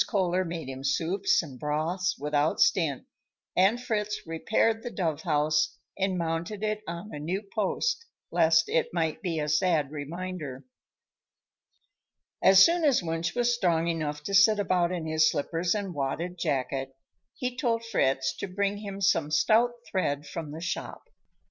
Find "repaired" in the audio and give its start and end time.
4.25-4.81